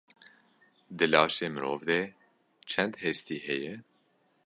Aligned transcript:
Di 0.97 1.05
laşê 1.11 1.47
mirov 1.53 1.81
de 1.87 1.99
çend 2.69 2.93
hestî 3.03 3.37
heye? 3.47 3.75